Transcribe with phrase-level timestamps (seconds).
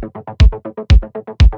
[0.00, 1.49] ポテトポテトポテトポテト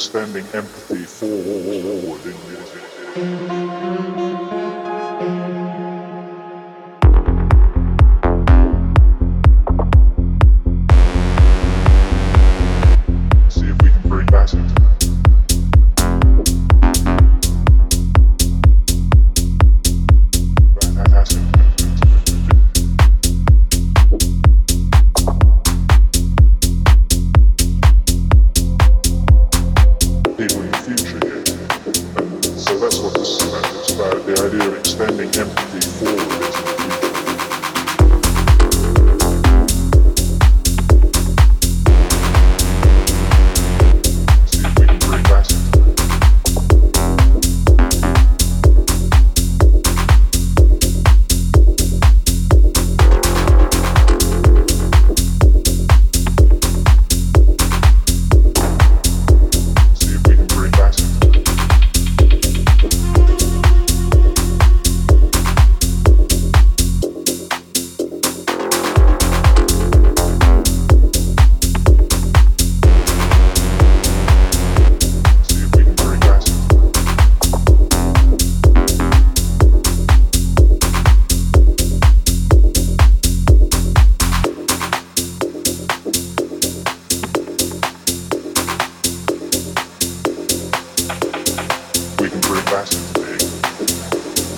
[0.00, 3.69] extending empathy forward in music.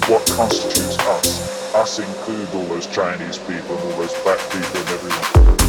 [0.09, 1.74] What constitutes us?
[1.74, 5.62] Us include all those Chinese people and all those black people and everyone.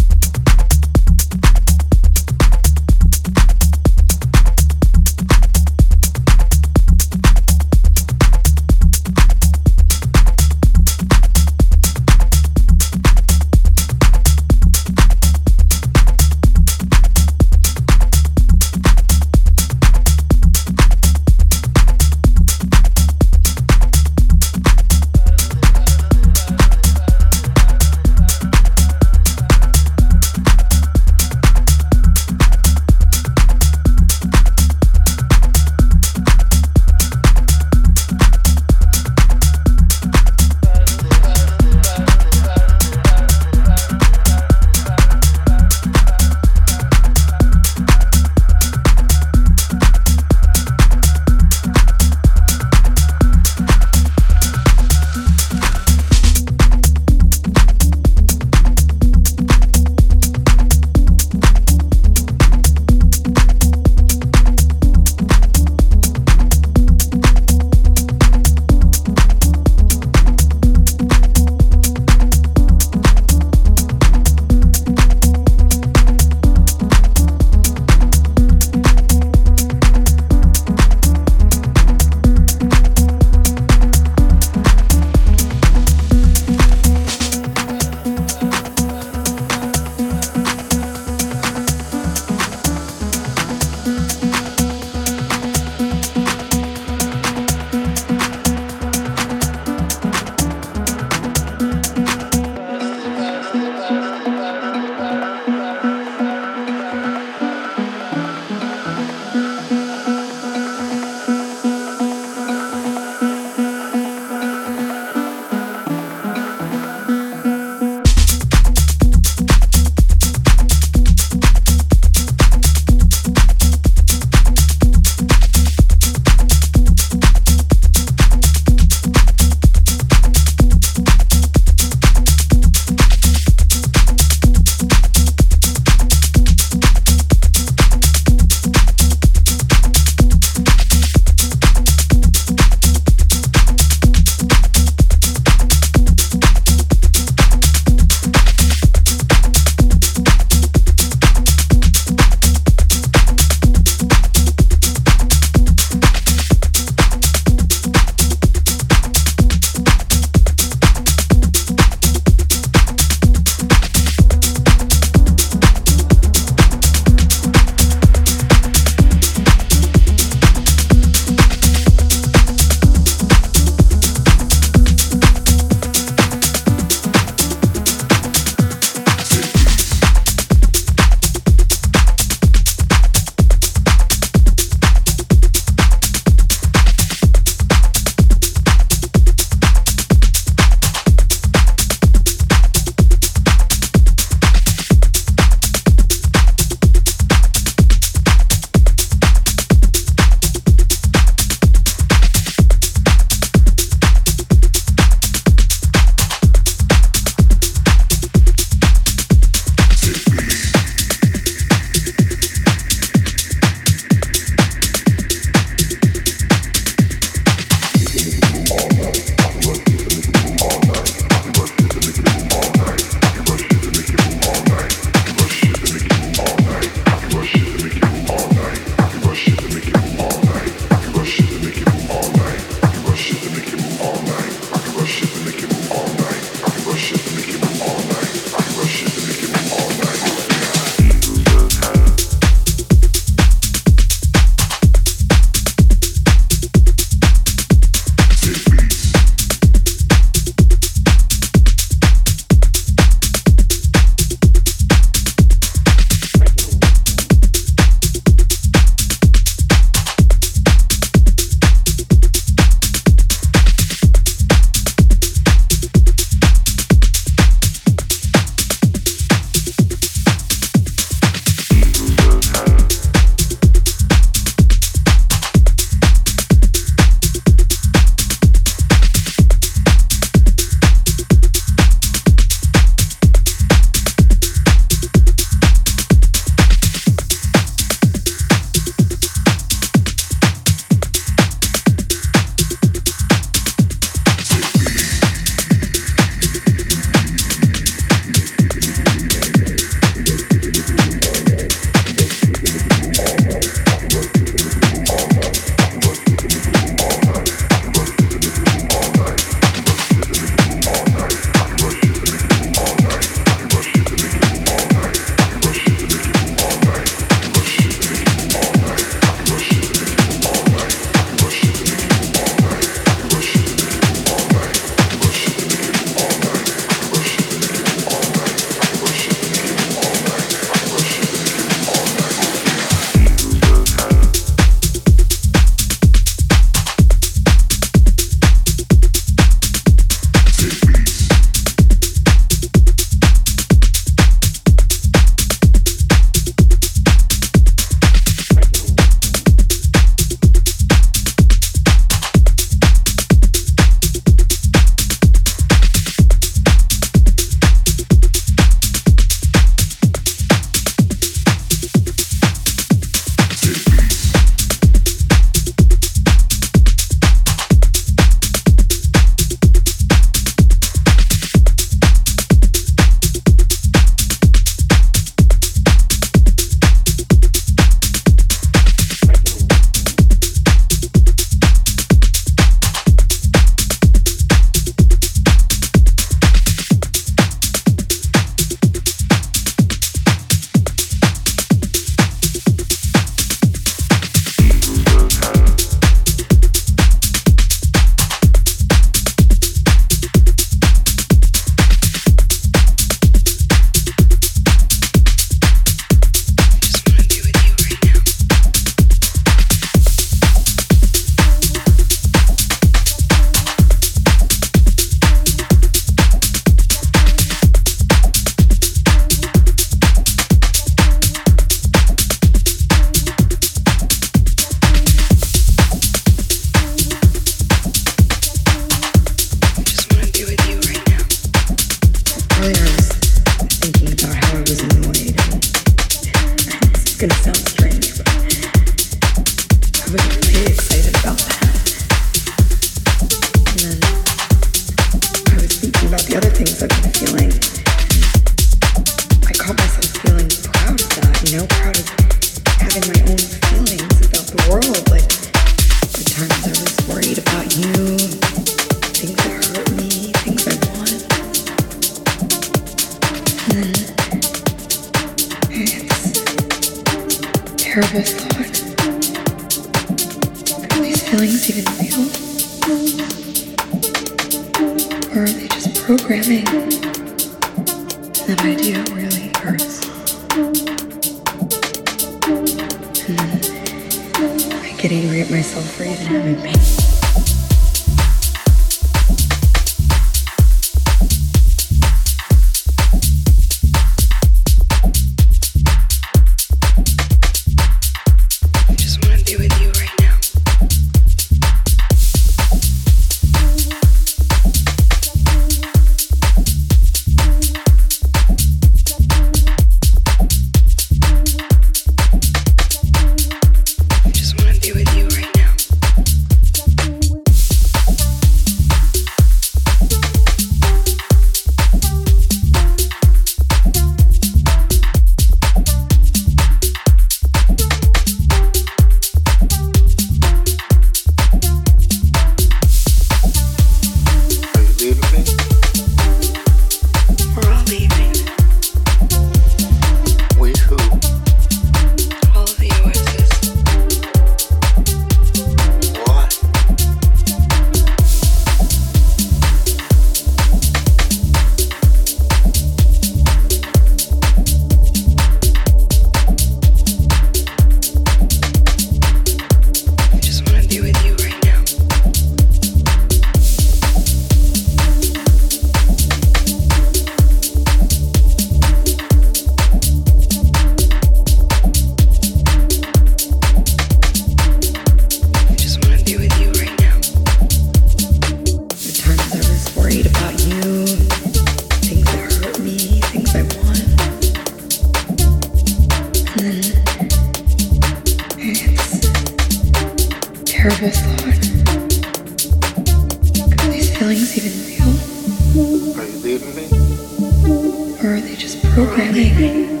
[598.24, 600.00] Or are they just programming me?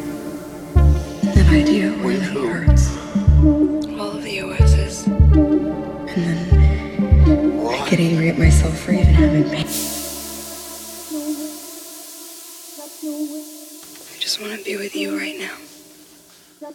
[0.74, 2.48] No idea who.
[3.98, 9.58] All of the OSs, and then I get angry at myself for even having me.
[9.58, 9.62] I
[14.18, 14.62] just want to
[14.96, 15.50] you are this.
[16.60, 16.74] And that